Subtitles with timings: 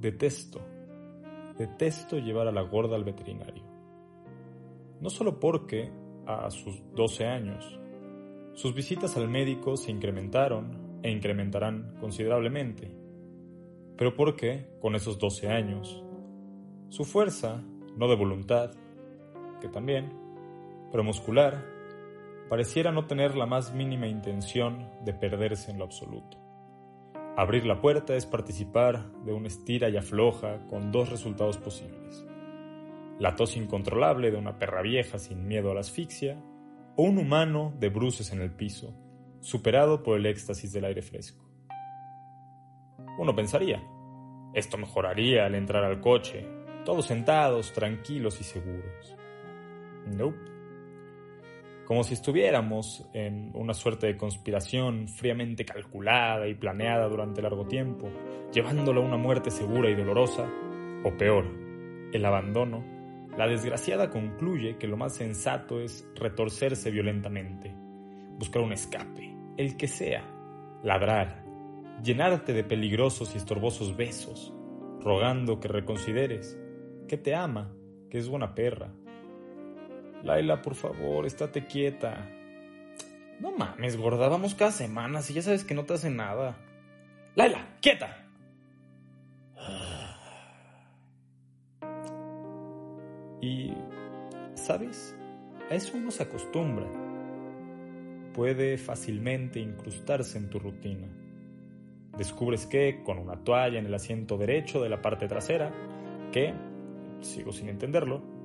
[0.00, 0.60] Detesto,
[1.58, 3.64] detesto llevar a la gorda al veterinario.
[5.00, 5.90] No solo porque,
[6.24, 7.80] a sus 12 años,
[8.54, 12.92] sus visitas al médico se incrementaron e incrementarán considerablemente,
[13.96, 16.04] pero porque, con esos 12 años,
[16.90, 17.60] su fuerza,
[17.96, 18.70] no de voluntad,
[19.60, 20.12] que también,
[20.92, 21.66] pero muscular,
[22.48, 26.37] pareciera no tener la más mínima intención de perderse en lo absoluto.
[27.38, 32.26] Abrir la puerta es participar de un estira y afloja con dos resultados posibles.
[33.20, 36.42] La tos incontrolable de una perra vieja sin miedo a la asfixia
[36.96, 38.92] o un humano de bruces en el piso,
[39.38, 41.48] superado por el éxtasis del aire fresco.
[43.20, 43.84] Uno pensaría,
[44.52, 46.44] esto mejoraría al entrar al coche,
[46.84, 49.16] todos sentados, tranquilos y seguros.
[50.08, 50.57] Nope
[51.88, 58.10] como si estuviéramos en una suerte de conspiración fríamente calculada y planeada durante largo tiempo,
[58.52, 60.46] llevándolo a una muerte segura y dolorosa,
[61.02, 61.46] o peor,
[62.12, 62.84] el abandono,
[63.38, 67.74] la desgraciada concluye que lo más sensato es retorcerse violentamente,
[68.38, 70.30] buscar un escape, el que sea,
[70.82, 71.42] ladrar,
[72.04, 74.52] llenarte de peligrosos y estorbosos besos,
[75.00, 76.60] rogando que reconsideres,
[77.08, 77.72] que te ama,
[78.10, 78.92] que es buena perra,
[80.22, 82.28] Laila, por favor, estate quieta.
[83.40, 86.56] No mames, gorda, vamos cada semana, si ya sabes que no te hace nada.
[87.34, 88.24] Laila, quieta.
[93.40, 93.72] Y,
[94.54, 95.16] ¿sabes?
[95.70, 96.86] A eso uno se acostumbra.
[98.34, 101.06] Puede fácilmente incrustarse en tu rutina.
[102.16, 105.72] Descubres que, con una toalla en el asiento derecho de la parte trasera,
[106.32, 106.52] que,
[107.20, 108.37] sigo sin entenderlo,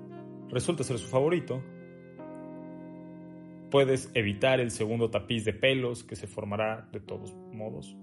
[0.50, 1.62] resulta ser su favorito,
[3.72, 7.98] puedes evitar el segundo tapiz de pelos que se formará de todos modos.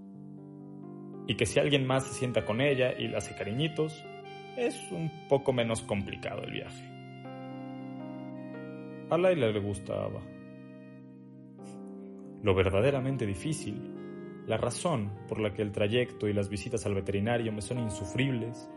[1.29, 4.05] Y que si alguien más se sienta con ella y le hace cariñitos,
[4.57, 6.85] es un poco menos complicado el viaje.
[9.11, 10.21] A Laila le gustaba.
[12.43, 13.93] Lo verdaderamente difícil,
[14.47, 18.69] la razón por la que el trayecto y las visitas al veterinario me son insufribles,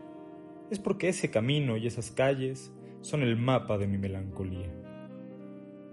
[0.70, 2.72] es porque ese camino y esas calles
[3.04, 4.72] son el mapa de mi melancolía.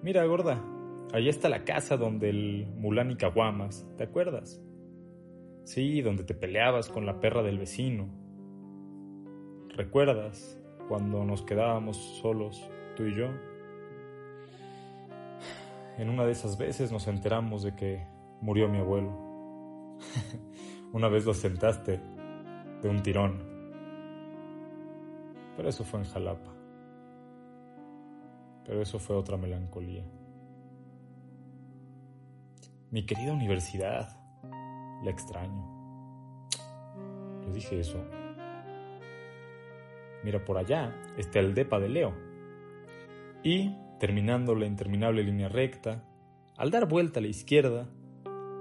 [0.02, 0.64] Mira, gorda,
[1.12, 4.64] allá está la casa donde el Mulán y Caguamas, ¿te acuerdas?
[5.66, 8.08] Sí, donde te peleabas con la perra del vecino.
[9.76, 10.58] ¿Recuerdas
[10.88, 13.28] cuando nos quedábamos solos, tú y yo?
[15.98, 18.08] En una de esas veces nos enteramos de que
[18.40, 19.98] murió mi abuelo.
[20.94, 22.00] una vez lo sentaste
[22.82, 23.44] de un tirón.
[25.58, 26.61] Pero eso fue en Jalapa.
[28.66, 30.04] Pero eso fue otra melancolía.
[32.92, 34.18] Mi querida universidad,
[35.04, 35.66] la extraño.
[37.46, 38.04] Le dije eso.
[40.24, 42.14] Mira, por allá está el depa de Leo.
[43.44, 46.04] Y, terminando la interminable línea recta,
[46.58, 47.90] al dar vuelta a la izquierda,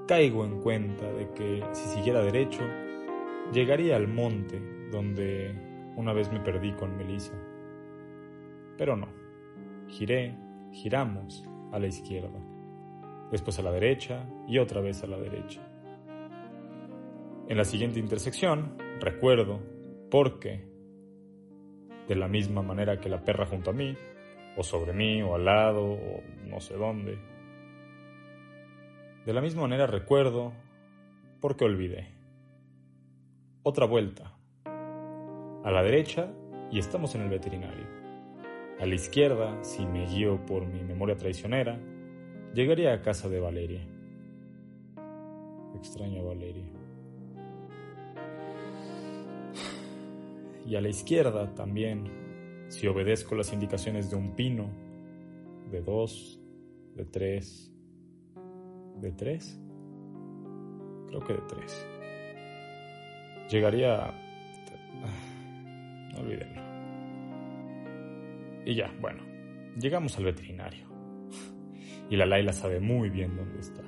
[0.06, 2.62] caigo en cuenta de que si siguiera derecho,
[3.52, 4.60] llegaría al monte
[4.90, 5.54] donde
[5.96, 7.34] una vez me perdí con Melissa.
[8.78, 9.19] Pero no.
[9.90, 10.36] Giré,
[10.72, 12.40] giramos a la izquierda,
[13.30, 15.60] después a la derecha y otra vez a la derecha.
[17.48, 19.60] En la siguiente intersección, recuerdo,
[20.10, 20.64] porque,
[22.06, 23.96] de la misma manera que la perra junto a mí,
[24.56, 27.18] o sobre mí, o al lado, o no sé dónde,
[29.26, 30.52] de la misma manera recuerdo,
[31.40, 32.08] porque olvidé.
[33.62, 34.32] Otra vuelta.
[34.64, 36.32] A la derecha
[36.70, 37.99] y estamos en el veterinario.
[38.80, 41.78] A la izquierda, si me guío por mi memoria traicionera,
[42.54, 43.86] llegaría a casa de Valeria.
[45.76, 46.64] Extraño a Valeria.
[50.66, 52.10] Y a la izquierda también,
[52.68, 54.70] si obedezco las indicaciones de un pino,
[55.70, 56.40] de dos,
[56.96, 57.70] de tres,
[58.98, 59.60] de tres,
[61.06, 61.86] creo que de tres,
[63.50, 64.14] llegaría a...
[66.14, 66.69] No olvídenlo.
[68.70, 69.24] Y ya, bueno,
[69.80, 70.86] llegamos al veterinario.
[72.08, 73.82] Y la Laila sabe muy bien dónde está.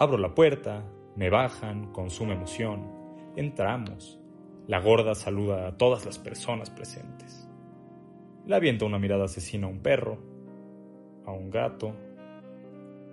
[0.00, 0.82] Abro la puerta,
[1.14, 2.90] me bajan con suma emoción.
[3.36, 4.18] Entramos,
[4.66, 7.48] La gorda saluda a todas las personas presentes.
[8.44, 10.18] Le avienta una mirada asesina a un perro,
[11.24, 11.94] a un gato.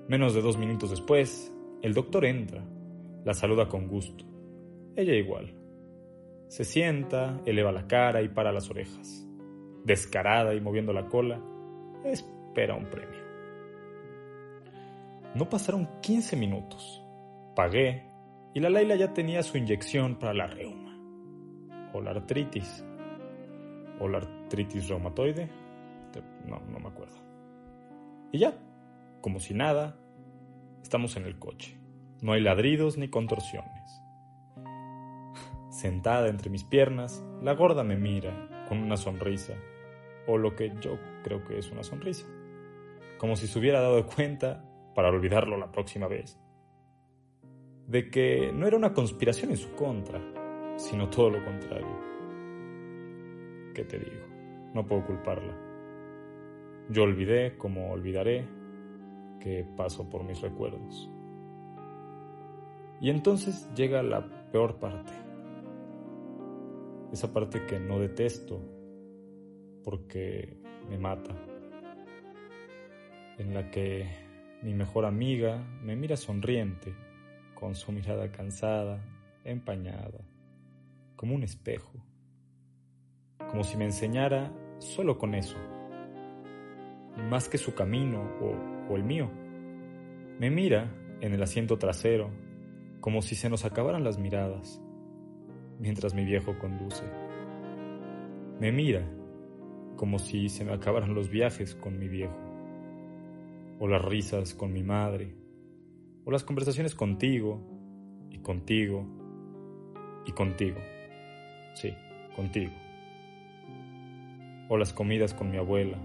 [0.08, 1.54] Menos de dos minutos después,
[1.84, 2.66] el doctor entra,
[3.24, 4.25] la saluda con gusto.
[4.96, 5.54] Ella igual.
[6.48, 9.28] Se sienta, eleva la cara y para las orejas.
[9.83, 11.41] Descarada y moviendo la cola,
[12.03, 13.21] espera un premio.
[15.35, 17.03] No pasaron 15 minutos.
[17.56, 18.03] Pagué
[18.53, 20.97] y la Laila ya tenía su inyección para la reuma.
[21.94, 22.85] O la artritis.
[24.00, 25.50] O la artritis reumatoide.
[26.45, 27.18] No, no me acuerdo.
[28.31, 28.53] Y ya,
[29.21, 29.97] como si nada,
[30.83, 31.79] estamos en el coche.
[32.21, 34.01] No hay ladridos ni contorsiones.
[35.71, 39.53] Sentada entre mis piernas, la gorda me mira con una sonrisa,
[40.28, 42.25] o lo que yo creo que es una sonrisa,
[43.18, 46.40] como si se hubiera dado cuenta, para olvidarlo la próxima vez,
[47.88, 50.22] de que no era una conspiración en su contra,
[50.78, 52.00] sino todo lo contrario.
[53.74, 54.25] ¿Qué te digo?
[54.74, 55.58] No puedo culparla.
[56.90, 58.48] Yo olvidé, como olvidaré,
[59.40, 61.10] que paso por mis recuerdos.
[63.02, 65.12] Y entonces llega la peor parte.
[67.12, 68.62] Esa parte que no detesto
[69.83, 70.57] porque
[70.89, 71.35] me mata.
[73.38, 74.07] En la que
[74.62, 76.94] mi mejor amiga me mira sonriente,
[77.53, 79.03] con su mirada cansada,
[79.44, 80.19] empañada,
[81.15, 81.94] como un espejo.
[83.50, 85.57] Como si me enseñara solo con eso,
[87.29, 89.29] más que su camino o, o el mío.
[90.39, 90.91] Me mira
[91.21, 92.31] en el asiento trasero
[93.00, 94.81] como si se nos acabaran las miradas,
[95.79, 97.03] mientras mi viejo conduce.
[98.59, 99.06] Me mira
[99.95, 102.38] como si se me acabaran los viajes con mi viejo,
[103.80, 105.36] o las risas con mi madre,
[106.25, 107.62] o las conversaciones contigo,
[108.30, 109.06] y contigo,
[110.25, 110.80] y contigo.
[111.75, 111.94] Sí,
[112.36, 112.72] contigo.
[114.69, 115.98] O las comidas con mi abuela.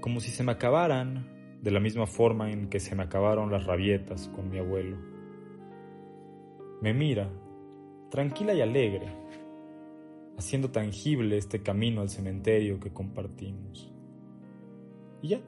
[0.00, 1.26] Como si se me acabaran
[1.62, 4.96] de la misma forma en que se me acabaron las rabietas con mi abuelo.
[6.80, 7.30] Me mira,
[8.10, 9.06] tranquila y alegre,
[10.36, 13.92] haciendo tangible este camino al cementerio que compartimos.
[15.20, 15.40] Y ya,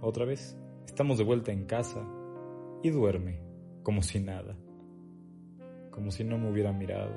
[0.00, 2.04] otra vez, estamos de vuelta en casa
[2.82, 3.40] y duerme
[3.82, 4.56] como si nada,
[5.90, 7.14] como si no me hubiera mirado,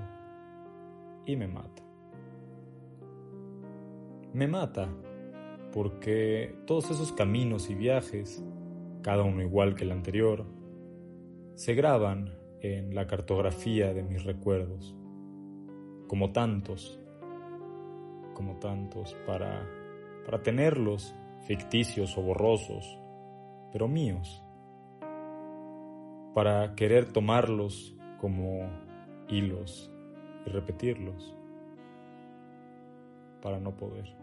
[1.26, 1.84] y me mata.
[4.34, 4.90] Me mata
[5.72, 8.44] porque todos esos caminos y viajes,
[9.02, 10.46] cada uno igual que el anterior,
[11.56, 14.96] se graban en la cartografía de mis recuerdos,
[16.08, 17.00] como tantos,
[18.34, 19.68] como tantos, para,
[20.26, 21.16] para tenerlos
[21.48, 23.00] ficticios o borrosos,
[23.72, 24.44] pero míos,
[26.34, 28.70] para querer tomarlos como
[29.28, 29.92] hilos
[30.46, 31.36] y repetirlos,
[33.42, 34.23] para no poder.